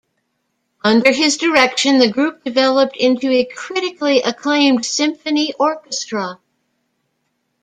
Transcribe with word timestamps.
Under 0.83 1.11
his 1.13 1.37
direction 1.37 1.99
the 1.99 2.09
group 2.09 2.43
developed 2.43 2.97
into 2.97 3.29
a 3.29 3.45
critically 3.45 4.23
acclaimed 4.23 4.83
symphony 4.83 5.53
orchestra. 5.59 6.39